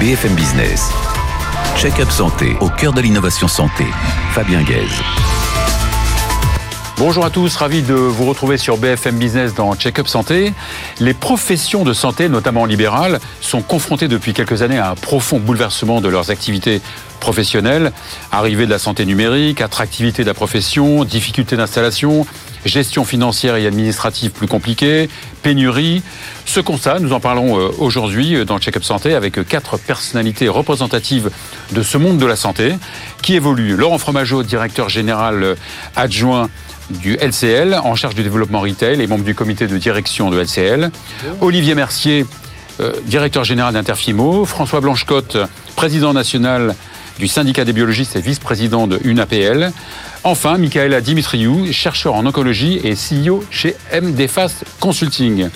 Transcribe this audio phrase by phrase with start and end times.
[0.00, 0.90] BFM Business.
[1.78, 3.86] Check-up santé au cœur de l'innovation santé.
[4.32, 5.00] Fabien Guèze.
[6.98, 10.52] Bonjour à tous, ravi de vous retrouver sur BFM Business dans Check-up Santé.
[11.00, 16.02] Les professions de santé, notamment libérales, sont confrontées depuis quelques années à un profond bouleversement
[16.02, 16.82] de leurs activités
[17.20, 17.90] professionnelles.
[18.32, 22.26] Arrivée de la santé numérique, attractivité de la profession, difficultés d'installation,
[22.66, 25.08] gestion financière et administrative plus compliquée,
[25.42, 26.02] pénurie.
[26.44, 31.30] Ce constat, nous en parlons euh, aujourd'hui dans Check-up Santé avec quatre personnalités représentatives
[31.72, 32.74] de ce monde de la santé
[33.22, 33.76] qui évoluent.
[33.76, 35.56] Laurent Fromageau, directeur général
[35.94, 36.48] adjoint
[36.90, 40.90] du LCL, en charge du développement retail et membre du comité de direction de LCL.
[41.40, 42.26] Olivier Mercier,
[42.80, 44.44] euh, directeur général d'Interfimo.
[44.44, 45.38] François Blanchecotte,
[45.76, 46.74] président national
[47.18, 49.72] du syndicat des biologistes et vice-président de UNAPL.
[50.24, 55.48] Enfin, Michaela Dimitriou, chercheur en oncologie et CEO chez MDFast Consulting.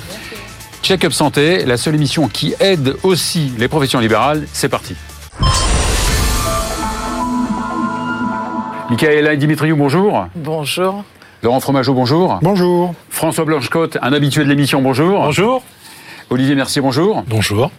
[0.83, 4.95] Check-up Santé, la seule émission qui aide aussi les professions libérales, c'est parti.
[8.89, 10.27] Michaela Dimitriou, bonjour.
[10.35, 11.05] Bonjour.
[11.43, 12.39] Laurent Fromageau, bonjour.
[12.43, 12.95] Bonjour.
[13.09, 15.21] François Blanchecotte, un habitué de l'émission, bonjour.
[15.21, 15.63] Bonjour.
[16.29, 17.25] Olivier Mercier, bonjour.
[17.27, 17.71] Bonjour.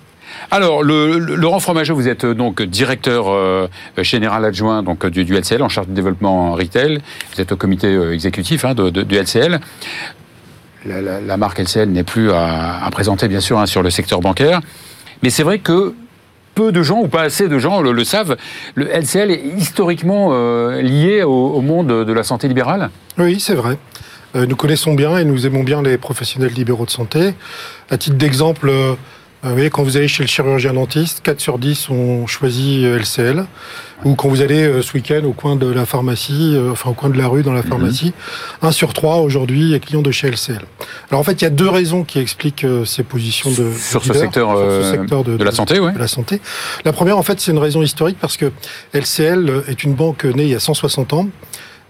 [0.49, 5.69] Alors, Laurent Fromageau, vous êtes euh, donc directeur euh, général adjoint donc du, LCL en
[5.69, 6.99] charge du développement retail.
[7.33, 9.59] Vous êtes au comité euh, exécutif hein, du LCL.
[10.85, 14.61] La, marque LCL n'est plus à, présenter, bien sûr, hein, sur le secteur bancaire.
[15.21, 15.93] Mais c'est vrai que
[16.55, 18.35] peu de gens, ou pas assez de gens, le, savent.
[18.73, 20.31] Le LCL est historiquement
[20.79, 22.89] lié au, monde de la santé libérale?
[23.19, 23.77] Oui, c'est vrai.
[24.33, 27.35] Nous connaissons bien et nous aimons bien les professionnels libéraux de santé.
[27.91, 28.71] À titre d'exemple,
[29.43, 32.99] vous voyez, quand vous allez chez le chirurgien dentiste, 4 sur 10 ont choisi euh,
[32.99, 33.45] LCL.
[34.03, 36.93] Ou quand vous allez euh, ce week-end au coin de la pharmacie, euh, enfin au
[36.93, 38.13] coin de la rue dans la pharmacie,
[38.61, 40.61] 1 sur 3 aujourd'hui est client de chez LCL.
[41.09, 44.13] Alors en fait, il y a deux raisons qui expliquent ces positions de Sur ce
[44.13, 45.93] secteur, sur ce secteur de la santé, ouais.
[45.93, 46.41] de la santé.
[46.85, 48.51] La première, en fait, c'est une raison historique parce que
[48.93, 51.27] LCL est une banque née il y a 160 ans,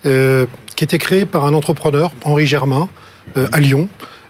[0.08, 2.90] euh, qui était créée par un entrepreneur, Henri Germain,
[3.38, 3.88] euh, à Lyon.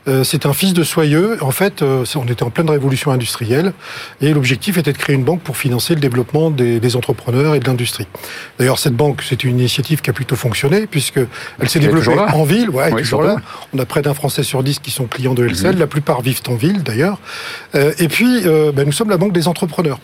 [0.07, 1.37] Euh, c'est un fils de Soyeux.
[1.41, 3.73] En fait, euh, on était en pleine révolution industrielle
[4.19, 7.59] et l'objectif était de créer une banque pour financer le développement des, des entrepreneurs et
[7.59, 8.07] de l'industrie.
[8.57, 11.19] D'ailleurs, cette banque, c'est une initiative qui a plutôt fonctionné puisque
[11.59, 12.69] elle s'est développée en ville.
[12.71, 13.37] Ouais, elle est Oui, toujours surtout.
[13.37, 13.43] là.
[13.73, 15.73] On a près d'un Français sur dix qui sont clients de LCL.
[15.73, 15.79] Mhm.
[15.79, 17.19] La plupart vivent en ville, d'ailleurs.
[17.75, 19.99] Euh, et puis, ben, nous sommes la banque des entrepreneurs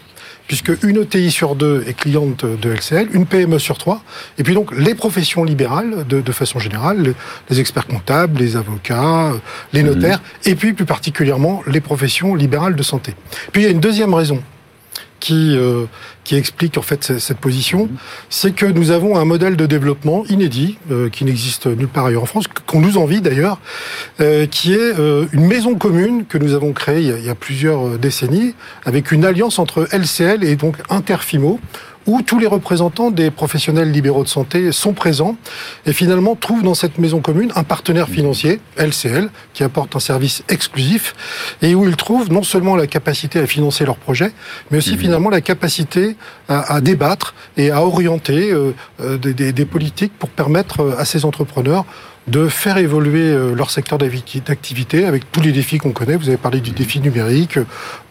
[0.48, 4.02] puisque une ETI sur deux est cliente de LCL, une PME sur trois,
[4.38, 7.16] et puis donc les professions libérales, de, de façon générale, le-
[7.50, 9.38] les experts comptables, les avocats, euh,
[9.74, 13.14] les notaires, et puis plus particulièrement les professions libérales de santé.
[13.52, 14.42] Puis il y a une deuxième raison
[15.20, 15.86] qui, euh,
[16.24, 17.90] qui explique en fait ce- cette position,
[18.30, 22.24] c'est que nous avons un modèle de développement inédit, euh, qui n'existe nulle part ailleurs
[22.24, 23.60] en France, qu'on nous envie d'ailleurs,
[24.22, 24.94] euh, qui est
[25.34, 28.54] une maison commune que nous avons créée il y a, plusieurs décennies,
[28.86, 31.60] avec une alliance entre LCL et donc Interfimo,
[32.08, 35.36] où tous les représentants des professionnels libéraux de santé sont présents
[35.86, 40.42] et finalement trouvent dans cette maison commune un partenaire financier, LCL, qui apporte un service
[40.50, 41.14] exclusif
[41.62, 44.32] et où ils trouvent non seulement la capacité à financer leurs projets,
[44.72, 46.16] mais aussi finalement la capacité
[46.48, 50.96] à, à débattre et à orienter euh, euh, des, des- des politiques pour permettre euh,
[50.98, 51.86] à ces entrepreneurs
[52.28, 56.16] de faire évoluer euh, leur secteur d'activité avec tous les défis qu'on connaît.
[56.16, 57.58] Vous avez parlé du défi numérique,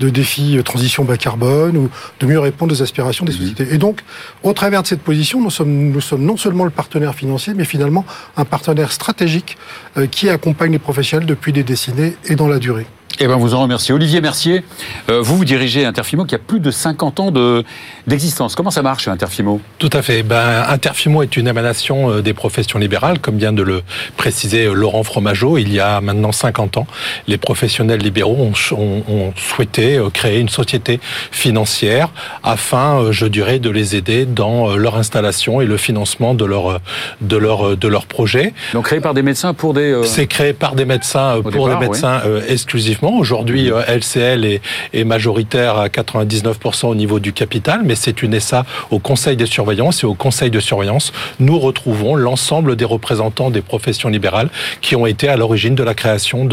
[0.00, 1.90] de défi euh, transition bas carbone ou
[2.20, 3.68] de mieux répondre aux aspirations des sociétés.
[3.72, 4.00] Et donc,
[4.42, 7.64] au travers de cette position, nous sommes, nous sommes non seulement le partenaire financier, mais
[7.64, 8.04] finalement
[8.36, 9.58] un partenaire stratégique
[9.98, 12.86] euh, qui accompagne les professionnels depuis des décennies et dans la durée.
[13.18, 13.94] Eh ben, vous en remerciez.
[13.94, 14.62] Olivier Mercier,
[15.08, 17.64] euh, vous, vous dirigez Interfimo qui a plus de 50 ans de-
[18.06, 18.54] d'existence.
[18.54, 19.60] Comment ça marche, Interfimo?
[19.78, 20.22] Tout à fait.
[20.22, 23.82] Ben, Interfimo est une émanation euh, des professions libérales, comme vient de le
[24.18, 25.56] préciser euh, Laurent Fromageau.
[25.56, 26.86] Il y a maintenant 50 ans,
[27.26, 31.00] les professionnels libéraux ont, ch- ont- ont souhaité créer une société
[31.30, 32.10] financière
[32.42, 36.80] afin, je dirais, de les aider dans leur installation et le financement de leur
[37.20, 38.52] de leur de leur projet.
[38.74, 39.80] Donc créé par des médecins pour des...
[39.92, 43.05] euh, C'est créé par des médecins pour départ, des médecins euh, exclusivement.
[43.14, 44.60] Aujourd'hui, euh, LCL est,
[44.92, 49.46] est majoritaire à 99% au niveau du capital, mais c'est une SA au conseil de
[49.46, 54.48] surveillance et au conseil de surveillance, nous retrouvons l'ensemble des représentants des professions libérales
[54.80, 56.48] qui ont été à l'origine de la création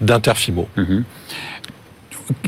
[0.00, 0.68] d'Interfimo.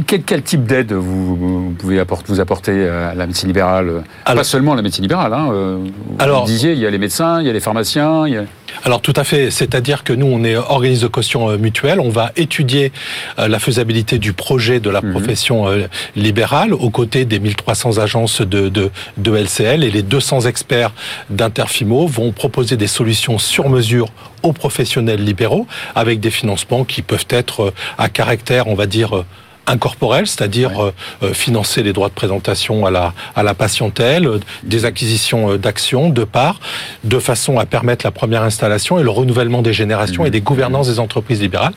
[0.07, 4.03] Quel, quel type d'aide vous, vous pouvez apporter, vous apporter à la médecine libérale?
[4.27, 5.33] Pas seulement la médecine libérale.
[5.33, 8.27] Hein, euh, vous Alors- disiez, il y a les médecins, il y a les pharmaciens.
[8.27, 8.43] Il y a...
[8.85, 12.09] Alors tout à fait, c'est-à-dire que nous, on est organisme de caution euh, mutuelle, on
[12.11, 12.93] va étudier
[13.39, 15.13] euh, la faisabilité du projet de la Mhm.
[15.13, 15.67] profession
[16.15, 20.93] libérale aux côtés des 1300 agences de, de, de LCL et les 200 experts
[21.31, 24.09] d'Interfimo vont proposer des solutions sur mesure
[24.43, 29.25] aux professionnels libéraux avec des financements qui peuvent être à caractère, on va dire,
[29.67, 30.93] incorporelle, c'est-à-dire
[31.33, 34.29] financer les droits de présentation à la, à la patientèle,
[34.63, 36.61] des acquisitions d'actions, de parts,
[37.05, 40.89] de façon à permettre la première installation et le renouvellement des générations et des gouvernances
[40.89, 41.75] des entreprises libérales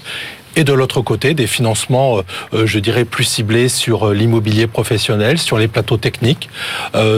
[0.55, 2.21] et de l'autre côté des financements, euh,
[2.53, 6.49] euh, je dirais, plus ciblés sur euh, l'immobilier professionnel, sur les plateaux techniques,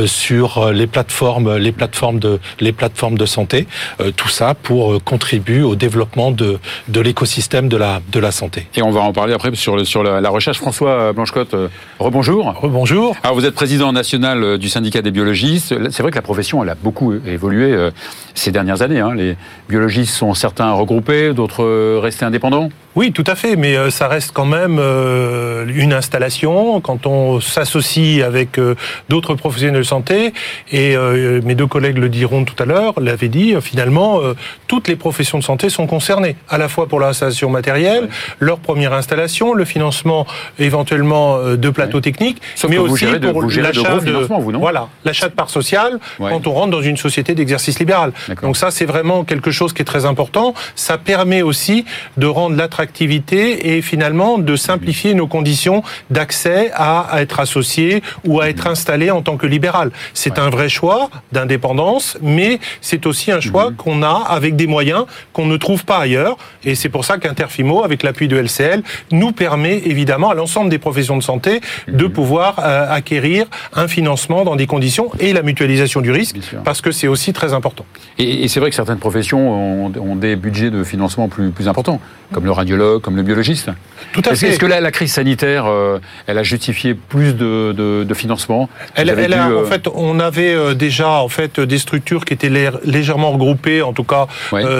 [0.05, 3.67] sur les plateformes, les plateformes de, les plateformes de santé.
[4.15, 8.67] tout ça pour contribuer au développement de, de l'écosystème de la, de la santé.
[8.75, 10.57] Et on va en parler après sur, le, sur la, recherche.
[10.57, 11.55] François Blanchecotte,
[11.99, 12.53] rebonjour.
[12.61, 13.15] Rebonjour.
[13.23, 15.73] Alors vous êtes président national du syndicat des biologistes.
[15.91, 17.89] C'est vrai que la profession, elle a beaucoup évolué
[18.33, 18.99] ces dernières années.
[18.99, 19.13] Hein.
[19.15, 19.35] Les
[19.69, 22.69] biologistes sont certains regroupés, d'autres restés indépendants.
[22.95, 26.79] Oui, tout à fait, mais euh, ça reste quand même euh, une installation.
[26.79, 28.75] Quand on s'associe avec euh,
[29.09, 30.33] d'autres professionnels de santé,
[30.71, 30.95] et
[31.43, 34.19] mes deux collègues le diront tout à l'heure, l'avaient dit, finalement,
[34.67, 38.09] toutes les professions de santé sont concernées, à la fois pour l'installation matérielle,
[38.39, 40.25] leur première installation, le financement
[40.59, 44.59] éventuellement de plateaux techniques, mais aussi pour l'achat de, vous, non?
[44.59, 48.11] Voilà, l'achat de parts sociales quand on rentre dans une société d'exercice libéral.
[48.41, 50.53] Donc ça, c'est vraiment quelque chose qui est très important.
[50.75, 51.85] Ça permet aussi
[52.17, 58.49] de rendre l'attractivité et finalement de simplifier nos conditions d'accès à, être associé ou à
[58.49, 59.91] être installé en tant que libéral.
[60.13, 63.75] C'est un vrai choix d'indépendance, mais c'est aussi un choix mhm.
[63.75, 66.37] qu'on a avec des moyens qu'on ne trouve pas ailleurs.
[66.63, 70.79] Et c'est pour ça qu'Interfimo, avec l'appui de LCL, nous permet évidemment à l'ensemble des
[70.79, 72.11] professions de santé de mhm.
[72.11, 76.91] pouvoir euh, acquérir un financement dans des conditions et la mutualisation du risque, parce que
[76.91, 77.85] c'est aussi très important.
[78.17, 81.99] Et, c'est vrai que certaines professions ont, des budgets de financement plus, plus importants,
[82.31, 83.69] comme le radio comme le biologiste.
[84.13, 84.49] Tout à fait.
[84.49, 88.69] Est-ce que la, crise sanitaire, euh, elle a justifié plus de, financement?
[88.95, 92.51] Elle, En euh, fait, on avait euh, déjà en fait des structures qui étaient
[92.85, 94.27] légèrement regroupées, en tout cas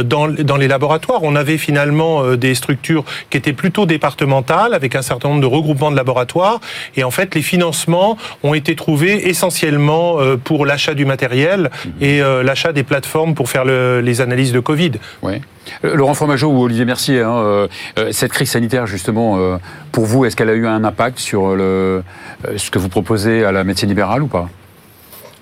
[0.04, 1.20] dans, dans les laboratoires.
[1.24, 5.92] On avait finalement des structures qui étaient plutôt départementales, avec un certain nombre de regroupements
[5.92, 6.60] de laboratoires.
[6.96, 11.92] Et en fait, les financements ont été trouvés essentiellement pour l'achat du matériel mhm.
[12.02, 14.92] et l'achat des plateformes pour faire les analyses de Covid.
[15.22, 15.42] Ouais.
[15.84, 17.68] Laurent Fromageau ou Olivier Mercier, hein, euh,
[17.98, 19.58] euh, cette crise sanitaire, justement, euh,
[19.92, 22.04] pour vous, est-ce qu'elle a eu un impact sur le,
[22.58, 24.50] ce que vous proposez à la médecine libérale ou pas?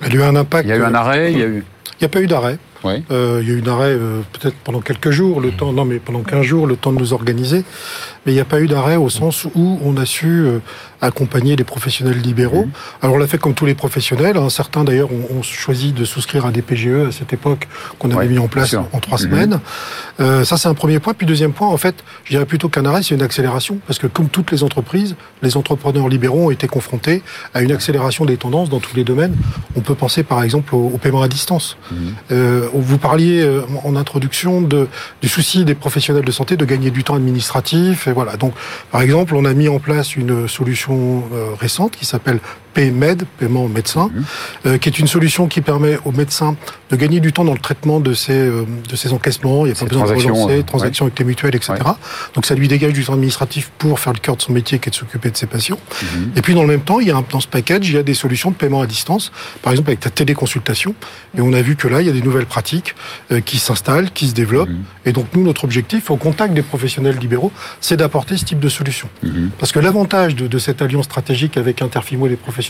[0.01, 0.65] Elle a eu un impact.
[0.65, 1.63] Il y a eu un arrêt Il
[2.01, 2.57] n'y a, pas eu d'arrêt.
[2.83, 3.95] il y a eu un arrêt
[4.33, 7.13] peut-être pendant quelques jours, le temps, non mais pendant 15 jours, le temps de nous
[7.13, 7.63] organiser.
[8.25, 10.45] Mais il n'y a pas eu d'arrêt au sens où on a su
[11.03, 12.65] accompagner les professionnels libéraux.
[12.65, 12.71] Mmh.
[13.01, 14.37] Alors on l'a fait comme tous les professionnels.
[14.37, 14.49] Hein.
[14.49, 17.67] Certains d'ailleurs ont, choisi de souscrire à des PGE à cette époque
[17.99, 19.21] qu'on avait mis en place en, trois mmh.
[19.21, 19.59] semaines.
[20.19, 21.13] Euh, ça c'est un premier point.
[21.13, 23.79] Puis deuxième point, en fait, je dirais plutôt qu'un arrêt, c'est une accélération.
[23.85, 27.21] Parce que comme toutes les entreprises, les entrepreneurs libéraux ont été confrontés
[27.53, 29.35] à une accélération des tendances dans tous les domaines.
[29.75, 31.75] On peut penser par exemple au, paiement à distance.
[31.91, 31.95] Mmh.
[32.31, 34.87] Euh, vous parliez euh, en introduction de,
[35.21, 38.07] du souci des professionnels de santé de gagner du temps administratif.
[38.07, 38.37] Et voilà.
[38.37, 38.53] Donc
[38.91, 40.92] par exemple, on a mis en place une solution
[41.59, 42.39] récente qui s'appelle
[42.73, 44.23] PMED, paiement médecin, mhm.
[44.65, 46.55] euh, qui est une solution qui permet aux médecins
[46.89, 49.65] de gagner du temps dans le traitement de ces, euh, de ces encaissements.
[49.65, 51.73] Il n'y a pas besoin de relancer, transactions avec les mutuelles, etc.
[52.35, 54.89] Donc ça lui dégage du temps administratif pour faire le cœur de son métier qui
[54.89, 55.79] est de s'occuper de ses patients.
[56.01, 56.31] Mhm.
[56.35, 58.03] Et puis dans le même temps, il y a dans ce package, il y a
[58.03, 59.31] des solutions de paiement à distance,
[59.61, 60.95] par exemple avec ta téléconsultation.
[61.37, 62.95] Et on a vu que là, il y a des nouvelles pratiques
[63.31, 64.69] euh, qui s'installent, qui se développent.
[64.69, 64.83] Mhm.
[65.05, 68.69] Et donc nous, notre objectif, au contact des professionnels libéraux, c'est d'apporter ce type de
[68.69, 69.09] solution.
[69.59, 72.62] Parce que l'avantage de, de cette alliance stratégique avec Interfimo et les professionnels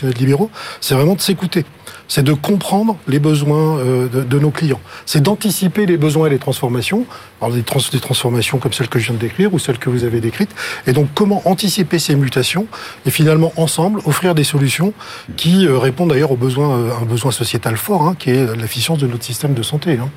[0.80, 1.64] c'est vraiment de s'écouter.
[2.06, 4.80] C'est de comprendre les besoins euh, de, nos clients.
[5.06, 7.06] C'est d'anticiper les besoins et les transformations.
[7.40, 10.20] Alors des, transformations comme celles que je viens de décrire ou celles que vous avez
[10.20, 10.50] décrites.
[10.86, 12.66] Et donc comment anticiper ces mutations
[13.06, 14.92] et finalement ensemble offrir des solutions
[15.36, 18.98] qui euh, répondent d'ailleurs aux besoins, euh, un besoin sociétal fort, hein, qui est l'efficience
[18.98, 19.98] de notre système de santé.
[19.98, 20.10] Hein.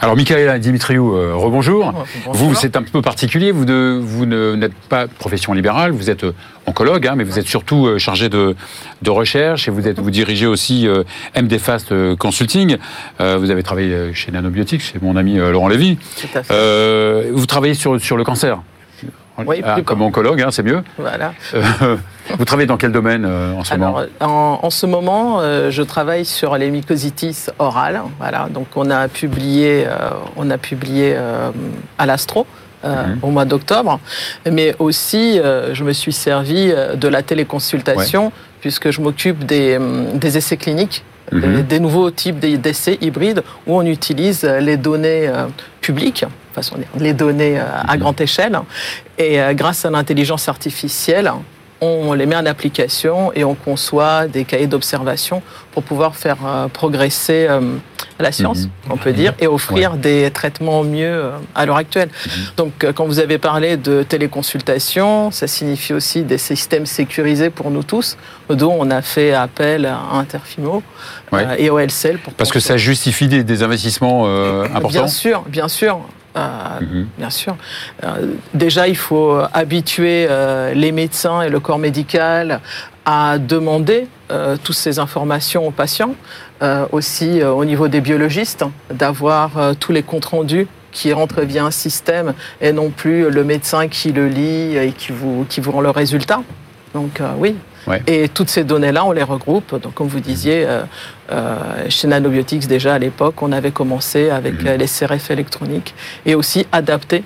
[0.00, 1.92] Alors, Michael Dimitriou, euh, rebonjour.
[2.26, 3.52] Vous, c'est un peu particulier.
[3.52, 3.64] Vous,
[4.00, 6.34] vous n'êtes pas profession libérale, vous êtes euh,
[6.66, 8.54] oncologue, hein, mais vous êtes surtout euh, chargé de,
[9.06, 10.88] recherche et vous, êtes, vous dirigez aussi
[11.40, 12.76] MD Fast Consulting.
[13.20, 15.96] vous avez travaillé chez Nanobiotics, chez mon ami Laurent Lévy.
[16.50, 18.58] vous travaillez sur, sur le cancer.
[19.44, 20.82] Oui, ah, comme oncologue, hein, c'est mieux.
[20.98, 21.34] Voilà.
[21.54, 21.96] Euh,
[22.38, 24.02] vous travaillez dans quel domaine euh, en ce moment?
[24.20, 28.00] en, ce moment, euh, je travaille sur les mycositis orales.
[28.18, 29.86] Voilà, donc on a publié,
[30.36, 31.16] on a publié
[31.98, 32.46] à l'Astro.
[32.84, 33.18] Mhm.
[33.22, 33.98] au mois d'octobre,
[34.48, 35.40] mais aussi
[35.72, 39.78] je me suis servi de la téléconsultation puisque je m'occupe des,
[40.14, 41.02] des, essais cliniques,
[41.32, 41.62] mhm.
[41.62, 45.28] des, nouveaux types d'essais hybrides où on utilise les données
[45.80, 46.26] publiques
[46.56, 48.00] façon les données à mhm.
[48.00, 48.58] grande échelle.
[49.18, 51.32] Et grâce à l'intelligence artificielle,
[51.80, 56.68] on les met en application et on conçoit des cahiers d'observation pour pouvoir faire euh,
[56.68, 57.60] progresser euh,
[58.18, 58.70] la science, mhm.
[58.90, 62.08] on peut dire, et offrir des traitements mieux euh, à l'heure actuelle.
[62.08, 62.32] Mhm.
[62.56, 67.82] Donc, quand vous avez parlé de téléconsultation, ça signifie aussi des systèmes sécurisés pour nous
[67.82, 68.16] tous,
[68.48, 70.82] dont on a fait appel à Interfimo
[71.58, 72.18] et au LCL.
[72.18, 74.26] Pour Parce que ça justifie des, investissements
[74.64, 76.00] importants Bien sûr, bien sûr.
[76.36, 77.08] Mhm.
[77.18, 77.56] Bien sûr.
[78.52, 80.28] déjà, il faut habituer
[80.74, 82.60] les médecins et le corps médical
[83.06, 86.16] à demander euh, toutes ces informations aux patients,
[86.60, 91.64] euh, aussi euh, au niveau des biologistes, d'avoir tous les comptes rendus qui rentrent via
[91.64, 95.70] un système et non plus le médecin qui le lit et qui vous, qui vous
[95.70, 96.42] rend le résultat.
[96.94, 97.54] Donc oui.
[98.08, 99.80] Et toutes ces données-là, on les regroupe.
[99.80, 100.66] Donc, comme vous disiez,
[101.88, 104.76] chez Nanobiotics, déjà à l'époque, on avait commencé avec mhm.
[104.76, 107.22] les CRF électroniques et aussi adapté euh,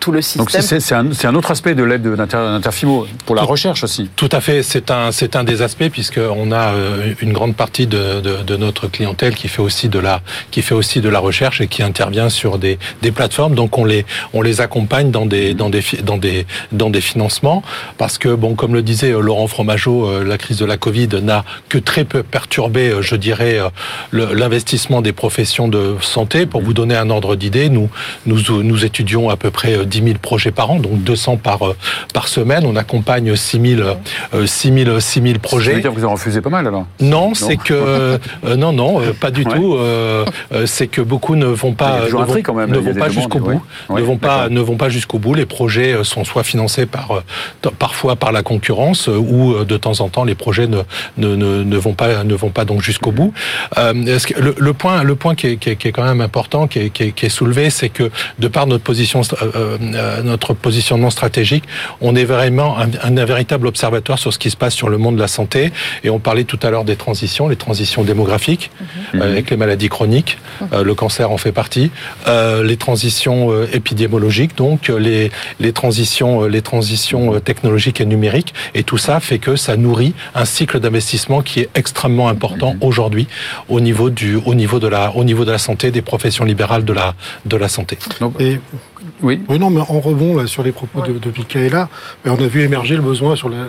[0.00, 0.44] tout le système.
[0.44, 4.08] Donc c'est un, un, autre aspect de l'aide d'Interfimo pour la recherche aussi.
[4.16, 7.86] Tout à fait, c'est un, c'est un des aspects puisqu'on a euh, une grande partie
[7.86, 11.18] de, de, de, notre clientèle qui fait aussi de la qui fait aussi de la
[11.18, 13.54] recherche et qui intervient sur des, des plateformes.
[13.54, 17.62] Donc on les on les accompagne dans des dans des dans des dans des financements
[17.98, 21.44] parce que bon comme le disait euh, Laurent Fromageau, la crise de la Covid n'a
[21.68, 23.58] que très peu perturbé, je dirais,
[24.12, 26.46] l'investissement des professions de santé.
[26.46, 27.90] Pour vous donner un ordre d'idée, nous
[28.26, 31.66] nous nous étudions à peu près 10 euh, 000 projets par an, donc 200 par,
[31.66, 31.76] euh,
[32.14, 32.64] par semaine.
[32.64, 33.88] On accompagne 6 000,
[34.46, 35.70] 6 000, 6 000 projets.
[35.70, 36.86] Ça veut dire que vous en refusez pas mal alors?
[37.00, 38.18] Non, c'est que euh,
[38.56, 39.76] non, non, pas du tout.
[40.66, 42.70] c'est que beaucoup ne vont pas, ne vont, quand même.
[42.70, 45.34] ne vont pas jusqu'au bout, ne vont pas, ne vont pas jusqu'au bout.
[45.34, 47.22] Les projets sont soit financés par,
[47.78, 50.82] parfois par la concurrence, ou de temps en temps les projets ne,
[51.16, 53.34] ne, ne, vont pas, ne vont pas donc jusqu'au bout.
[53.76, 57.04] Le, le, point, le point qui est, qui est, quand même important, qui est, qui
[57.04, 59.31] est, qui est soulevé, c'est que de par notre position euh, euh,
[60.24, 61.64] notre positionnement stratégique,
[62.00, 65.16] on est vraiment un, un, véritable observatoire sur ce qui se passe sur le monde
[65.16, 65.72] de la santé.
[66.04, 68.70] Et on parlait tout à l'heure des transitions, les transitions démographiques,
[69.14, 69.20] mhm.
[69.20, 70.82] euh, avec les maladies chroniques, mhm.
[70.82, 71.90] le cancer en fait partie,
[72.26, 78.54] les transitions épidémiologiques, donc les, les transitions, les transitions technologiques et numériques.
[78.74, 82.82] Et tout ça fait que ça nourrit un cycle d'investissement qui est extrêmement important mhm.
[82.82, 83.28] aujourd'hui
[83.68, 86.84] au niveau du, au niveau de la, au niveau de la santé, des professions libérales
[86.84, 87.14] de la,
[87.46, 87.98] de la santé.
[88.38, 88.60] Et
[89.22, 89.40] oui.
[89.48, 91.88] Oui, non, mais en rebond sur les propos de, de Michaela,
[92.24, 93.66] on a vu émerger le besoin sur la,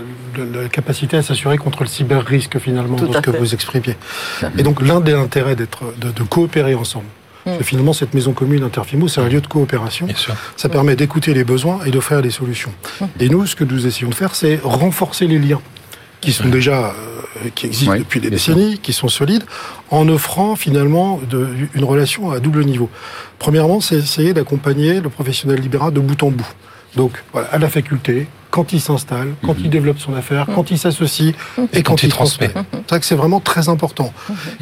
[0.70, 3.96] capacité à s'assurer contre le cyber-risque finalement, dans ce que vous exprimiez.
[4.58, 7.06] Et donc l'un des intérêts d'être, de, coopérer ensemble.
[7.46, 7.62] Mm.
[7.62, 10.08] finalement, cette maison commune Interfimo, c'est un lieu de coopération.
[10.56, 12.72] Ça permet d'écouter les besoins et d'offrir des solutions.
[13.02, 13.06] Mm.
[13.20, 15.62] Et nous, ce que nous essayons de faire, c'est renforcer les liens
[16.22, 17.13] qui sont déjà euh,
[17.56, 19.44] qui existent depuis des décennies, qui sont solides,
[19.90, 22.90] en offrant finalement de, une relation à double niveau.
[23.40, 26.48] Premièrement, c'est essayer d'accompagner le professionnel libéral de bout en bout.
[26.96, 29.70] Donc, voilà, à la faculté, quand il s'installe, quand il mhm.
[29.70, 31.34] développe son affaire, quand il s'associe
[31.74, 32.52] et, quand, il transmet.
[32.54, 34.14] C'est vrai que c'est vraiment très important.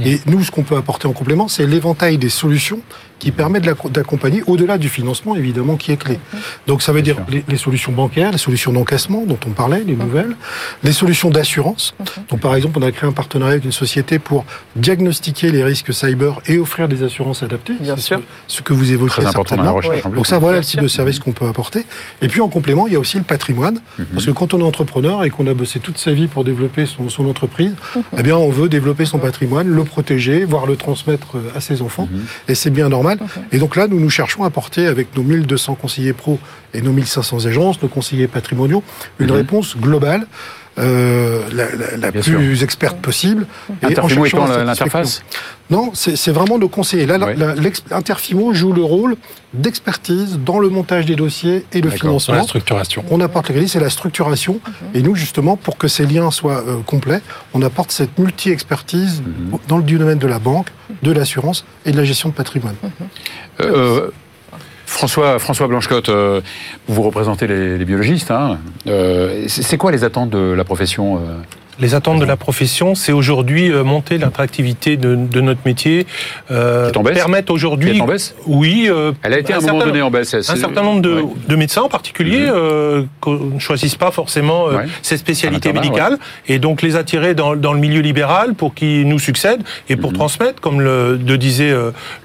[0.03, 2.79] Et nous, ce qu'on peut apporter en complément, c'est l'éventail des solutions
[3.21, 6.17] qui permet d'accompagner au-delà du financement, évidemment, qui est clé.
[6.65, 10.35] Donc ça veut dire les, solutions bancaires, les solutions d'encaissement dont on parlait, les nouvelles,
[10.83, 11.93] les solutions d'assurance.
[12.29, 14.43] Donc par exemple, on a créé un partenariat avec une société pour
[14.75, 17.75] diagnostiquer les risques cyber et offrir des assurances adaptées.
[17.79, 18.21] Bien sûr.
[18.47, 19.79] Ce, que vous évoquez certainement.
[20.15, 21.85] Donc ça, voilà le type de service qu'on peut apporter.
[22.23, 23.81] Et puis en complément, il y a aussi le patrimoine.
[23.99, 24.05] Mhm.
[24.13, 26.87] Parce que quand on est entrepreneur et qu'on a bossé toute sa vie pour développer
[26.87, 28.01] son, son entreprise, mhm.
[28.17, 32.09] eh bien on veut développer son patrimoine, le protéger, voire le transmettre à ses enfants.
[32.11, 32.25] Mhm.
[32.47, 33.10] Et c'est bien normal.
[33.51, 36.39] Et donc là, nous nous cherchons à apporter avec nos 1200 conseillers pro
[36.73, 38.83] et nos 1500 agences, nos conseillers patrimoniaux,
[39.19, 40.27] une réponse globale
[40.79, 43.45] euh, la, plus experte possible.
[43.83, 45.21] Et Interfimo étant l'interface
[45.71, 47.05] Non, c'est vraiment nos conseillers.
[47.05, 47.17] Là,
[47.91, 49.15] Interfimo joue le rôle
[49.53, 52.35] d'expertise dans le montage des dossiers et le financement.
[52.35, 53.05] la structuration.
[53.09, 54.59] On apporte le c'est la structuration.
[54.65, 54.87] Mhm.
[54.95, 57.21] Et nous, justement, pour que ces liens soient euh, complets,
[57.53, 59.59] on apporte cette multi-expertise mhm.
[59.69, 60.67] dans le domaine de la banque,
[61.03, 62.75] de l'assurance et de la gestion de patrimoine.
[62.83, 63.07] Mhm.
[63.61, 64.11] Euh,
[64.85, 66.41] François, François Blanchecotte, euh,
[66.89, 68.29] vous représentez les, biologistes.
[68.29, 68.59] Hein.
[68.87, 71.37] Euh, c'est quoi les attentes de la profession euh
[71.81, 76.05] les attentes de la profession, c'est aujourd'hui euh, monter l'attractivité de, de, notre métier.
[76.51, 77.99] Euh, en baisse permettre aujourd'hui.
[77.99, 78.87] en baisse Oui.
[78.87, 80.33] Euh, Elle a été à un, moment donné en baisse.
[80.33, 82.53] Un certain nombre de, de médecins en particulier mhm.
[82.53, 87.73] euh, ne choisissent pas forcément euh, ces spécialités médicales et donc les attirer dans, dans,
[87.73, 90.17] le milieu libéral pour qu'ils nous succèdent et pour mhm.
[90.17, 91.73] transmettre, comme le, le disait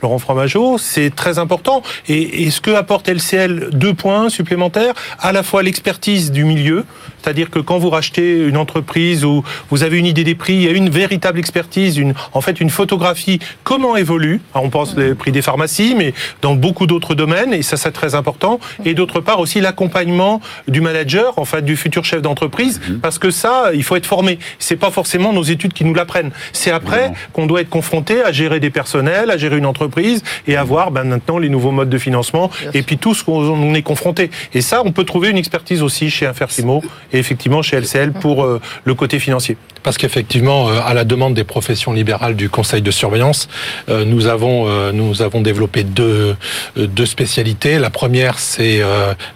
[0.03, 1.83] Laurent Fromageau, c'est très important.
[2.09, 6.85] Et, et ce que apporte LCL, deux points supplémentaires, à la fois l'expertise du milieu,
[7.23, 10.63] c'est-à-dire que quand vous rachetez une entreprise ou vous avez une idée des prix, il
[10.63, 14.41] y a une véritable expertise, une, en fait une photographie, comment évolue.
[14.55, 18.15] on pense les prix des pharmacies, mais dans beaucoup d'autres domaines, et ça c'est très
[18.15, 18.61] important.
[18.85, 23.01] Et d'autre part aussi l'accompagnement du manager, en fait du futur chef d'entreprise, mhm.
[23.01, 24.39] parce que ça, il faut être formé.
[24.59, 26.31] C'est pas forcément nos études qui nous l'apprennent.
[26.53, 30.57] C'est après qu'on doit être confronté à gérer des personnels, à gérer une entreprise et
[30.57, 33.83] à voir ben, maintenant les nouveaux modes de financement et puis tout ce qu'on est
[33.83, 34.31] confronté.
[34.55, 38.45] Et ça, on peut trouver une expertise aussi chez Infersimo et effectivement chez LCL pour
[38.45, 39.57] euh, le côté financier financier.
[39.87, 43.49] Parce qu'effectivement, euh, à la demande des professions libérales du Conseil de surveillance,
[43.89, 46.35] euh, nous avons nous avons développé deux
[46.75, 47.79] deux spécialités.
[47.79, 48.81] La première, c'est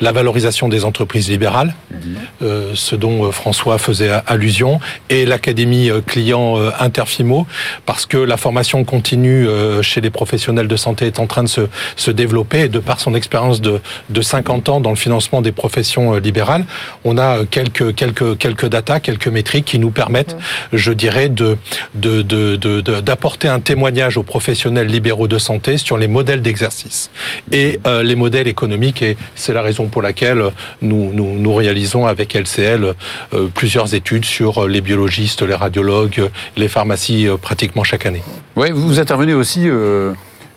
[0.00, 2.74] la valorisation des entreprises libérales, mhm.
[2.74, 7.46] ce dont François faisait allusion, et l'académie client Interfimo,
[7.86, 9.46] parce que la formation continue
[9.82, 11.62] chez les professionnels de santé est en train de se,
[11.96, 15.52] se développer et de par son expérience de, de 50 ans dans le financement des
[15.52, 16.64] professions libérales,
[17.04, 20.36] on a quelques quelques quelques datas, quelques métriques qui nous permettent,
[20.72, 21.56] je dirais, de
[21.94, 27.10] d'apporter un témoignage aux professionnels libéraux de santé sur les modèles d'exercice
[27.52, 29.02] et euh, les modèles économiques.
[29.02, 30.42] Et c'est la raison pour laquelle
[30.82, 32.94] nous nous, réalisons avec LCL
[33.34, 38.22] euh, plusieurs études sur les biologistes, les radiologues, les pharmacies euh, pratiquement chaque année.
[38.56, 39.68] Oui, vous intervenez aussi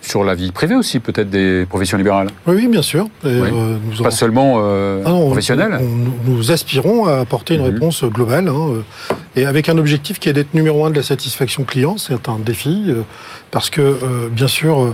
[0.04, 2.28] sur la vie privée aussi, peut-être des professions libérales.
[2.46, 3.08] Oui, oui bien sûr.
[3.26, 5.80] Euh, Pas seulement euh, ah professionnelles.
[6.26, 7.74] nous aspirons à apporter une mhm.
[7.74, 8.82] réponse globale, hein, euh,
[9.36, 11.98] et avec un objectif qui est d'être numéro un de la satisfaction client.
[11.98, 13.02] C'est un défi, euh,
[13.52, 14.94] parce que bien sûr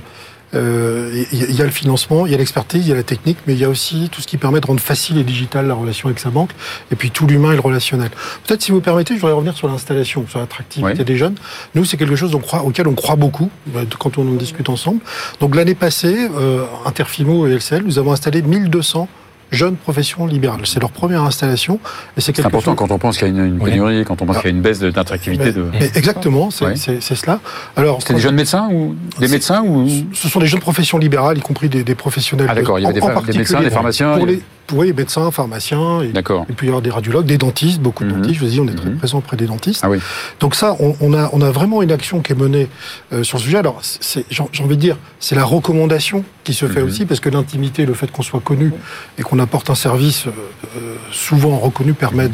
[0.55, 3.37] euh, il y a le financement, il y a l'expertise, il y a la technique,
[3.45, 5.73] mais il y a aussi tout ce qui permet de rendre facile et digital la
[5.73, 6.51] relation avec sa banque,
[6.91, 8.09] et puis tout l'humain et le relationnel.
[8.45, 11.35] Peut-être, si vous permettez, je voudrais revenir sur l'installation, sur l'attractivité des jeunes.
[11.75, 15.01] Nous, c'est quelque chose auquel on croit beaucoup euh, quand on en discute ensemble.
[15.39, 19.07] Donc l'année passée, euh, Interfimo et LCL, nous avons installé 1200
[19.51, 20.61] jeunes professions libérales.
[20.65, 21.79] C'est leur première installation.
[22.17, 24.49] Et c'est important quand on pense qu'il y a une, pénurie, quand on pense qu'il
[24.49, 25.51] y a une baisse d'attractivité.
[25.51, 25.65] De...
[25.95, 27.39] exactement, c'est cela.
[27.75, 31.37] Alors, c'était des jeunes médecins ou des médecins ou Ce sont des jeunes professions libérales,
[31.37, 32.47] y compris des, professionnels.
[32.49, 34.17] Ah d'accord, il y avait des, médecins, des pharmaciens.
[34.17, 34.41] Pour les,
[34.71, 38.21] oui, médecins, pharmaciens, et, il y aura des radiologues, des dentistes, beaucoup de mhm.
[38.21, 38.35] dentistes.
[38.35, 38.97] Je vous dis, on est très mhm.
[38.97, 39.81] présent auprès des dentistes.
[39.83, 39.99] Ah oui.
[40.39, 42.67] Donc ça, on, a, on a vraiment une action qui est menée
[43.13, 43.57] euh, sur ce sujet.
[43.57, 43.81] Alors,
[44.29, 46.87] j'ai envie de dire, c'est la recommandation qui se fait mhm.
[46.87, 48.73] aussi, parce que l'intimité, le fait qu'on soit connu
[49.17, 50.31] et qu'on apporte un service euh,
[50.77, 52.29] euh, souvent reconnu permet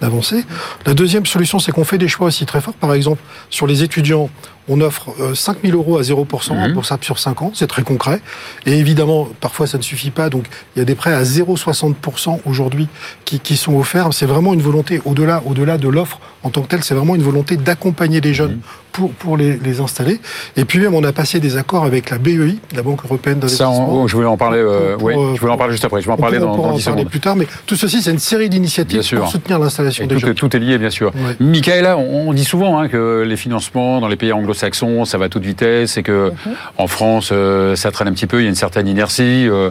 [0.00, 0.44] d'avancer.
[0.86, 2.74] La deuxième solution, c'est qu'on fait des choix aussi très forts.
[2.74, 4.30] Par exemple, sur les étudiants,
[4.68, 8.20] on offre 5 000 euros à 0% pour ça sur 5 ans, c'est très concret.
[8.66, 12.40] Et évidemment, parfois ça ne suffit pas, donc il y a des prêts à 0,60%
[12.46, 12.88] aujourd'hui
[13.24, 14.12] qui, qui sont offerts.
[14.12, 17.14] C'est vraiment une volonté, au-delà au -delà de l'offre en tant que telle, c'est vraiment
[17.14, 18.58] une volonté d'accompagner les jeunes
[18.92, 20.20] pour, pour les, les, installer.
[20.56, 24.06] Et puis même, on a passé des accords avec la BEI, la Banque Européenne d'investissement.
[24.06, 26.18] je voulais en parler, euh, oui, je voulais en parler juste après, je vais en
[26.18, 29.28] parler dans, dans 10 parler plus tard, mais tout ceci, c'est une série d'initiatives pour
[29.28, 30.34] soutenir l'installation des tout, jeunes.
[30.34, 31.12] Tout est lié, bien sûr.
[31.14, 31.34] Ouais.
[31.40, 35.28] Michaela, on, dit souvent hein, que les financements dans les pays anglo-saxons, ça va à
[35.28, 36.54] toute vitesse et que mhm.
[36.78, 39.48] en France, euh, ça traîne un petit peu, il y a une certaine inertie.
[39.48, 39.70] Euh,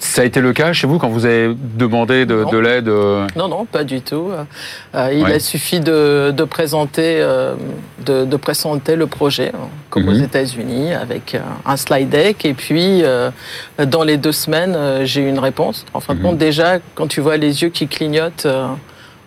[0.00, 3.48] ça a été le cas chez vous quand vous avez demandé de, l'aide euh Non,
[3.48, 4.30] non, pas du tout.
[4.94, 7.56] Euh, il a suffi de, présenter, euh,
[8.06, 10.22] de, présenter le projet, hein, comme aux mhm.
[10.22, 12.44] États-Unis, avec un slide deck.
[12.44, 13.02] Et puis,
[13.84, 15.84] dans les deux semaines, j'ai eu une réponse.
[15.92, 16.26] En fin de mhm.
[16.26, 18.46] compte, déjà, quand tu vois les yeux qui clignotent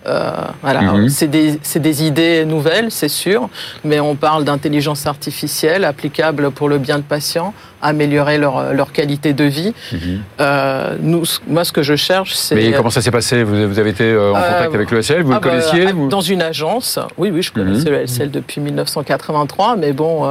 [0.08, 1.10] euh, mhm.
[1.10, 3.50] c'est des, des, idées nouvelles, c'est sûr,
[3.84, 9.34] mais on parle d'intelligence artificielle applicable pour le bien de patients, améliorer leur, leur qualité
[9.34, 9.74] de vie.
[9.92, 10.00] Mhm.
[10.40, 12.56] Euh, nous, moi, ce que je cherche, c'est.
[12.56, 13.44] Mais comment ça s'est passé?
[13.44, 15.94] Vous, vous, avez été euh, en contact avec le SL Vous le ah bah, connaissiez
[16.10, 16.98] Dans une agence.
[17.18, 17.98] Oui, oui, je connaissais mhm.
[17.98, 20.28] le SL depuis 1983, mais bon,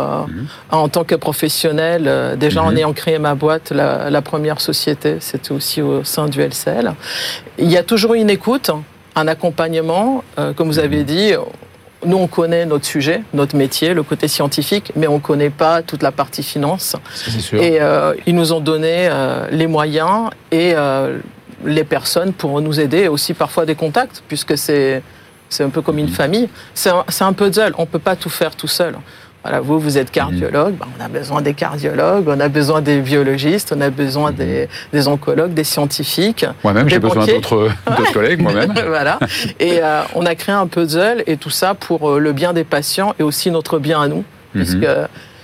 [0.70, 5.52] en tant que professionnel, déjà en ayant créé ma boîte, la, la première société, c'était
[5.52, 6.92] aussi au sein du LCL.
[7.58, 8.72] Il y a toujours une écoute
[9.16, 11.32] un accompagnement, euh, comme vous avez dit,
[12.04, 15.82] nous, on connaît notre sujet, notre métier, le côté scientifique, mais on ne connaît pas
[15.82, 16.96] toute la partie finance.
[17.12, 17.60] Sûr.
[17.60, 20.74] Et euh, ils nous ont donné euh, les moyens et
[21.64, 25.02] les personnes pour nous aider, aussi parfois des contacts, puisque c'est
[25.58, 26.08] un peu comme une mmh.
[26.08, 26.48] famille.
[26.72, 28.94] C'est un, un, peu seul, on ne peut pas tout faire tout seul.
[29.42, 33.00] Voilà, vous, vous êtes cardiologue, ben, on a besoin des cardiologues, on a besoin des
[33.00, 36.44] biologistes, on a besoin des, des oncologues, des scientifiques.
[36.62, 37.70] Moi-même, j'ai besoin d'autres
[38.12, 38.74] collègues, moi-même.
[38.86, 39.18] voilà.
[39.58, 42.64] Et euh, on a créé un puzzle, et tout ça pour euh, le bien des
[42.64, 44.24] patients et aussi notre bien à nous.
[44.54, 44.62] Mhm.
[44.62, 44.86] Puisque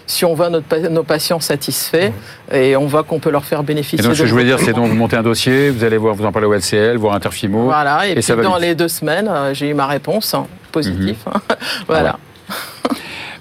[0.07, 2.13] si on voit notre, nos patients satisfaits
[2.53, 3.99] et on voit qu'on peut leur faire bénéficier.
[3.99, 5.97] Et donc, ce que je voulais dire, c'est donc vous montez un dossier, vous allez
[5.97, 7.65] voir, vous en parlez au LCL, voir Interfimo.
[7.65, 11.17] Voilà, et, puis dans les deux semaines, euh, j'ai eu ma réponse, hein, positive.
[11.27, 11.57] Mhm.
[11.89, 12.19] voilà.
[12.51, 12.95] Euh...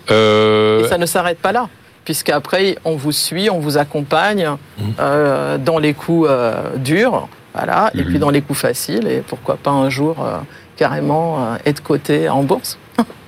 [0.09, 1.67] Et ça ne s'arrête pas là
[2.05, 4.83] puisqu'après on vous suit, on vous accompagne mmh.
[4.99, 8.19] euh, dans les coups euh, durs, voilà, et puis mmh.
[8.19, 10.37] dans les coups faciles, et pourquoi pas un jour euh,
[10.77, 12.77] carrément être coté en bourse.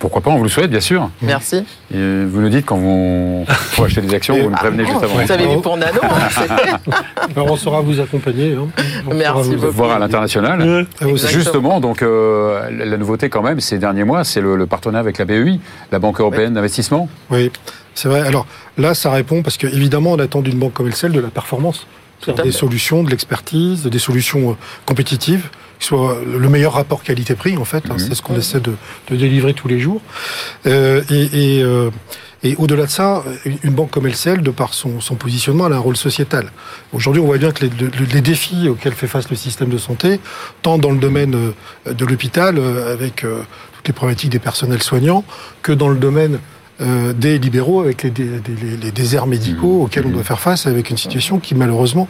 [0.00, 1.10] Pourquoi pas, on vous le souhaite, bien sûr.
[1.20, 1.56] Merci.
[1.94, 5.14] Et vous nous dites quand vous faut acheter des actions, vous nous prévenez juste avant.
[5.14, 6.92] Vous avez vu pour Nano, hein,
[7.36, 8.54] on saura vous accompagner.
[8.54, 8.68] Hein.
[9.14, 9.72] Merci beaucoup.
[9.72, 10.86] Voir à l'international.
[11.28, 15.26] Justement, donc euh, la nouveauté quand même ces derniers mois, c'est le, partenariat avec la
[15.26, 15.60] BEI,
[15.92, 17.06] la Banque européenne d'investissement.
[17.28, 17.52] Oui,
[17.94, 18.22] c'est vrai.
[18.22, 18.46] Alors
[18.78, 21.86] là, ça répond parce qu'évidemment, on attend d'une banque comme elle celle de la performance.
[22.42, 24.54] Des solutions, de l'expertise, des solutions euh,
[24.86, 27.84] compétitives soit le meilleur rapport qualité-prix, en fait.
[27.90, 27.98] Hein, mhm.
[27.98, 28.74] c'est ce qu'on essaie de,
[29.08, 30.00] de, délivrer tous les jours.
[30.66, 31.90] Euh, et, et, euh,
[32.42, 35.76] et au-delà de ça, une banque comme LCL, de par son, son, positionnement, elle a
[35.76, 36.50] un rôle sociétal.
[36.92, 37.70] Aujourd'hui, on voit bien que les,
[38.12, 40.20] les, défis auxquels fait face le système de santé,
[40.62, 41.34] tant dans le domaine
[41.86, 43.16] euh, de l'hôpital, avec
[43.72, 45.24] toutes les problématiques des personnels soignants,
[45.62, 46.38] que dans le domaine
[46.82, 49.82] euh, des libéraux avec les, les, déserts médicaux mmh.
[49.82, 52.08] auxquels on doit faire face avec une situation qui malheureusement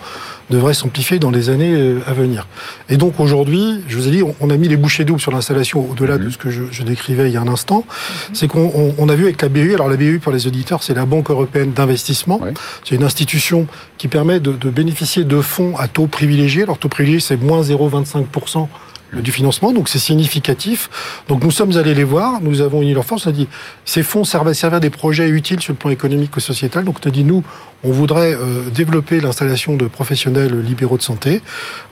[0.49, 2.47] devrait s'amplifier dans les années euh, à venir.
[2.89, 5.91] Et donc aujourd'hui, je vous ai dit, on a mis les bouchées doubles sur l'installation
[5.91, 6.31] au-delà de mmh.
[6.31, 7.81] ce que je, je, décrivais il y a un instant.
[7.81, 8.35] Mmh.
[8.35, 10.95] C'est qu'on on a vu avec la BEI, alors la BEI pour les auditeurs, c'est
[10.95, 12.41] la Banque européenne d'investissement.
[12.85, 13.67] C'est une institution
[13.99, 16.63] qui permet de, de bénéficier de fonds à taux privilégié.
[16.63, 18.69] Alors taux privilégié, c'est moins 0,25%
[19.13, 20.91] du financement, donc c'est significatif.
[21.29, 23.49] Donc nous sommes allés les voir, nous avons uni leur force, on a dit
[23.85, 26.85] ces fonds servent à servir des projets utiles sur le plan économique et sociétal.
[26.85, 27.43] Donc on a dit nous,
[27.83, 31.43] on voudrait euh, développer l'installation de professionnels libéraux de santé.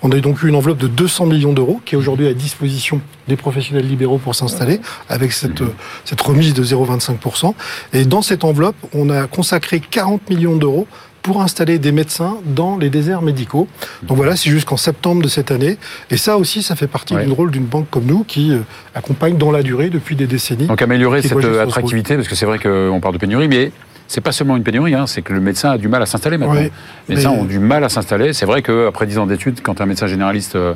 [0.03, 3.01] On a donc eu une enveloppe de 200 millions d'euros qui est aujourd'hui à disposition
[3.27, 7.55] des professionnels libéraux pour s'installer avec cette, euh, cette remise de 0,25%.
[7.95, 10.87] Et dans cette enveloppe, on a consacré 40 millions d'euros
[11.23, 13.69] pour installer des médecins dans les déserts médicaux.
[14.03, 15.79] Donc voilà, c'est jusqu'en septembre de cette année.
[16.11, 18.61] Et ça aussi, ça fait partie du rôle d'une banque comme nous qui euh,
[18.95, 20.67] accompagne dans la durée depuis des décennies.
[20.67, 23.73] Donc améliorer cette attractivité, parce que c'est vrai qu'on parle de pénurie, mais
[24.09, 26.39] c'est pas seulement une pénurie, hein, c'est que le médecin a du mal à s'installer
[26.39, 26.55] maintenant.
[26.55, 26.71] les
[27.11, 28.33] médecins ont du mal à s'installer.
[28.33, 30.73] C'est vrai qu'après 10 ans d'études, quand un médecin généraliste euh,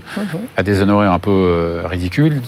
[0.58, 2.42] a des honoraires un peu euh, ridicules.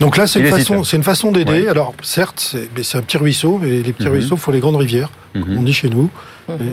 [0.00, 1.66] Donc là, c'est une, façon, une façon d'aider.
[1.66, 4.12] Alors, certes, c'est un petit ruisseau, mais les petits mhm.
[4.12, 5.56] ruisseaux font les grandes rivières, mhm.
[5.58, 6.10] on dit chez nous.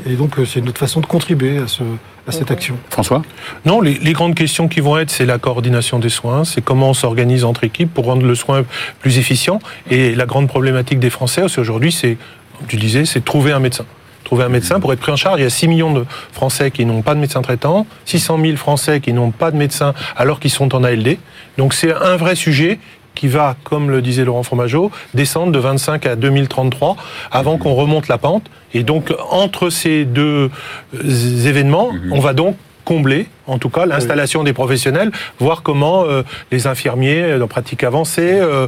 [0.05, 1.83] Et, donc, euh, c'est notre façon de contribuer à, ce,
[2.27, 2.75] à cette action.
[2.89, 3.21] François?
[3.65, 6.89] Non, les, les, grandes questions qui vont être, c'est la coordination des soins, c'est comment
[6.89, 8.63] on s'organise entre équipes pour rendre le soin
[8.99, 9.59] plus efficient.
[9.89, 12.17] Et la grande problématique des Français aujourd'hui, c'est
[12.67, 13.85] tu disais, c'est trouver un médecin.
[14.23, 15.39] Trouver un médecin pour être pris en charge.
[15.39, 18.57] Il y a 6 millions de Français qui n'ont pas de médecin traitant, 600 000
[18.57, 21.17] Français qui n'ont pas de médecin alors qu'ils sont en ALD.
[21.57, 22.79] Donc c'est un vrai sujet
[23.15, 26.95] qui va, comme le disait Laurent Fromageau, descendre de 25 à 2033
[27.31, 28.49] avant qu'on remonte la pente.
[28.73, 30.49] Et donc, entre ces deux
[30.93, 32.13] euh, événements, mhm.
[32.13, 32.55] on va donc
[32.89, 37.83] combler, en tout cas, l'installation des professionnels, voir comment euh, les infirmiers euh, dans pratique
[37.83, 38.67] avancée, euh,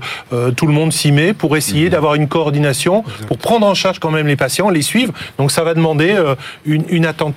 [0.56, 1.90] tout le monde s'y met pour essayer mhm.
[1.90, 5.12] d'avoir une coordination, pour prendre en charge quand même les patients, les suivre.
[5.40, 6.16] Donc ça va demander
[6.66, 7.34] une, une attente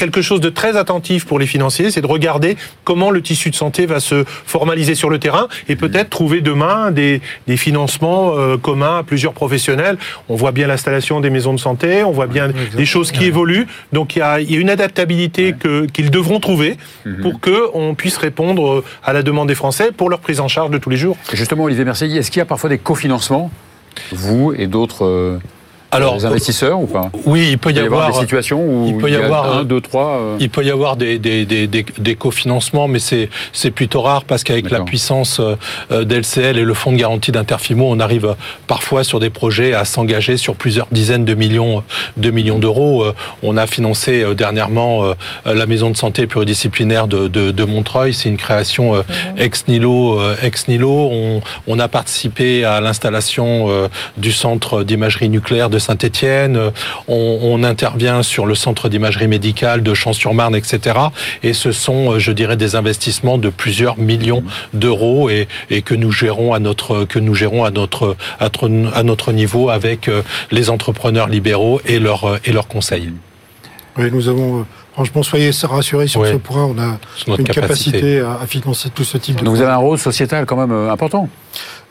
[0.00, 3.54] quelque chose de très attentif pour les financiers, c'est de regarder comment le tissu de
[3.54, 8.56] santé va se formaliser sur le terrain et peut-être trouver demain des, des financements euh,
[8.56, 9.98] communs à plusieurs professionnels.
[10.30, 13.66] On voit bien l'installation des maisons de santé, on voit bien des choses qui évoluent.
[13.92, 15.54] Donc il y a, il y a une adaptabilité
[15.92, 17.20] qu'ils devront trouver mhm.
[17.20, 20.70] pour que on puisse répondre à la demande des Français pour leur prise en charge
[20.70, 21.18] de tous les jours.
[21.34, 23.50] justement, Olivier Mercier, est-ce qu'il y a parfois des cofinancements,
[24.12, 25.38] vous et d'autres euh,
[25.92, 29.10] alors, les investisseurs ou pas Oui, il peut y, avoir, des situations où il peut
[29.10, 30.18] y, avoir un, deux, trois.
[30.18, 34.24] Euh, il peut y avoir des des, des, des, cofinancements, mais c'est c'est plutôt rare
[34.24, 38.36] parce qu'avec la puissance euh, d'LCL et le fonds de garantie d'Interfimo, on arrive
[38.68, 41.82] parfois sur des projets à s'engager sur plusieurs dizaines de millions
[42.16, 43.02] de millions d'euros.
[43.02, 45.02] Euh, on a financé dernièrement
[45.44, 48.14] la maison de santé pluridisciplinaire de, de, de Montreuil.
[48.14, 49.04] C'est une création mhm.
[49.38, 51.08] ex nihilo ex nihilo.
[51.10, 53.68] On, on a participé à l'installation
[54.16, 56.70] du centre d'imagerie nucléaire de Saint-Étienne, euh,
[57.08, 60.98] on, intervient sur le centre d'imagerie médicale de Champs-sur-Marne, etc.
[61.42, 65.48] Et ce sont, euh, je dirais, des investissements de plusieurs millions d'euros et,
[65.82, 67.06] que nous gérons à notre
[68.40, 73.12] à notre niveau avec euh, les entrepreneurs libéraux et leurs et leurs conseils.
[73.96, 76.64] Oui, nous avons Franchement, soyez rassurés sur ce point.
[76.64, 76.98] On a
[77.38, 79.44] une capacité, à, financer tout ce type de.
[79.44, 81.28] Donc vous avez un rôle sociétal quand même important.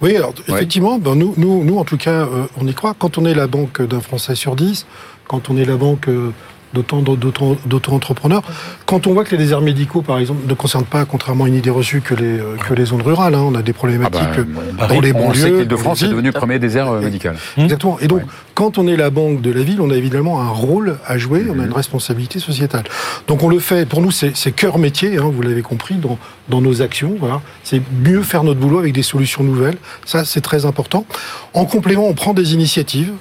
[0.01, 2.93] Oui, alors effectivement, ben, nous, nous, nous, en tout cas, euh, on y croit.
[2.97, 4.85] Quand on est la banque d'un Français sur dix,
[5.27, 6.31] quand on est la banque euh,
[6.73, 8.43] d'auto-entrepreneurs.
[8.85, 11.55] Quand on voit que les déserts médicaux, par exemple, ne concernent pas, contrairement à une
[11.55, 14.41] idée reçue, que les, euh, que les zones rurales, hein, on a des problématiques ah
[14.77, 15.27] bah, dans les banlieues.
[15.29, 17.35] On sait que de France est devenu premier désert médical.
[17.57, 17.97] Exactement.
[17.99, 18.21] Et donc,
[18.53, 21.45] quand on est la banque de la ville, on a évidemment un rôle à jouer,
[21.49, 22.83] on a une responsabilité sociétale.
[23.27, 26.17] Donc on le fait, pour nous, c'est cœur métier, hein, vous l'avez compris, dans,
[26.49, 27.15] dans nos actions.
[27.19, 27.41] Voilà.
[27.63, 29.77] C'est mieux faire notre boulot avec des solutions nouvelles.
[30.05, 31.05] Ça, c'est très important.
[31.53, 33.11] En complément, on prend des initiatives.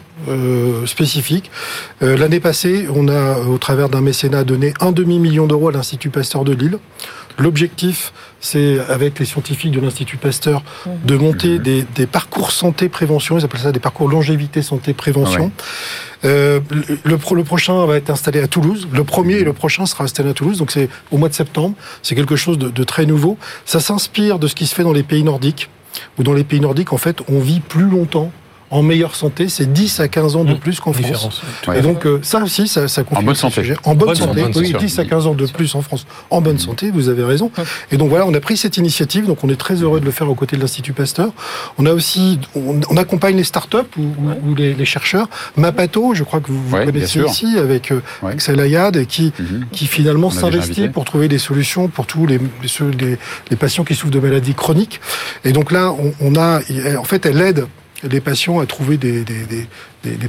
[0.87, 1.51] Spécifiques.
[2.01, 6.45] L'année passée, on a, au travers d'un mécénat, donné un demi-million d'euros à l'Institut Pasteur
[6.45, 6.79] de Lille.
[7.39, 10.65] L'objectif, c'est avec les scientifiques de l'Institut Pasteur
[11.05, 13.39] de monter des, des, parcours santé prévention.
[13.39, 15.53] Ils appellent ça des parcours longévité santé prévention.
[16.25, 18.89] Euh, le, le, prochain va être installé à Toulouse.
[18.93, 20.59] Le premier et le prochain sera installé à Toulouse.
[20.59, 21.77] Donc c'est au mois de septembre.
[22.03, 23.39] C'est quelque chose de, de très nouveau.
[23.65, 25.71] Ça s'inspire de ce qui se fait dans les pays nordiques.
[26.19, 28.33] Ou dans les pays nordiques, en fait, on vit plus longtemps
[28.71, 30.59] en meilleure santé, c'est 10 à 15 ans de mmh.
[30.59, 31.43] plus qu'en France.
[31.75, 33.75] Et donc euh, ça aussi, ça, ça En bonne santé.
[33.85, 36.91] En bonne, santé, oui, 10 à 15 ans de plus en France en bonne santé,
[36.91, 37.51] vous avez raison.
[37.91, 40.11] Et donc voilà, on a pris cette initiative, donc on est très heureux de le
[40.11, 41.31] faire aux côtés de l'Institut Pasteur.
[41.79, 44.03] On a aussi, on, accompagne les startups ou,
[44.45, 45.29] ou les, les, chercheurs.
[45.57, 49.45] Mapato, je crois que vous, vous connaissez ici, avec euh, Axel Ayad, qui, mmh.
[49.73, 53.19] qui finalement s'investit pour trouver des solutions pour tous les, les,
[53.51, 55.01] les, patients qui souffrent de maladies chroniques.
[55.45, 56.61] Et donc là, on, on a,
[56.99, 57.67] en fait, elle aide
[58.03, 59.25] les patients à trouver des,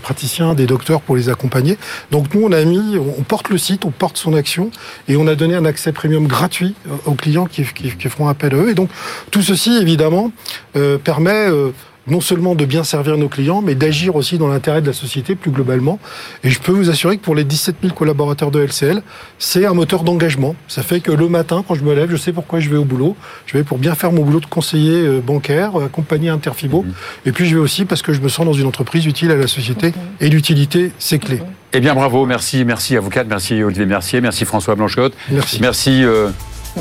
[0.01, 1.77] praticiens, des docteurs pour les accompagner.
[2.12, 4.71] Donc nous, on a mis, on porte le site, on porte son action
[5.08, 8.53] et on a donné un accès premium gratuit aux clients qui, qui, qui feront appel
[8.53, 8.69] à eux.
[8.69, 8.89] Et donc
[9.32, 10.32] tout ceci, évidemment,
[10.75, 11.71] euh, permet euh,
[12.09, 15.35] non seulement de bien servir nos clients, mais d'agir aussi dans l'intérêt de la société
[15.35, 15.99] plus globalement.
[16.43, 19.01] Et je peux vous assurer que pour les 17 000 collaborateurs de LCL,
[19.37, 20.55] c'est un moteur d'engagement.
[20.67, 22.85] Ça fait que le matin, quand je me lève, je sais pourquoi je vais au
[22.85, 23.15] boulot.
[23.45, 26.83] Je vais pour bien faire mon boulot de conseiller euh, bancaire, accompagner Interfibo.
[26.83, 26.93] Mhm.
[27.25, 29.35] Et puis je vais aussi parce que je me sens dans une entreprise utile à
[29.35, 29.93] la société.
[30.19, 31.41] Et l'utilité, c'est clé.
[31.71, 36.29] Eh bien, bravo, merci, merci avocat, merci Olivier Mercier, merci François Blanchotte, merci, merci euh,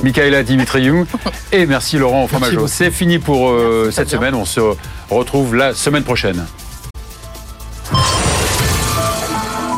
[0.02, 1.06] Michaela Dimitriou
[1.52, 2.66] et merci Laurent Fromageau.
[2.66, 4.34] C'est fini pour euh, cette semaine.
[4.34, 4.60] On se
[5.10, 6.46] retrouve la semaine prochaine.